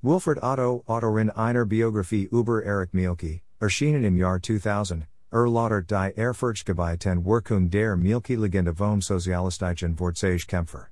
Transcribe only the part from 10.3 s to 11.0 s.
Kämpfer.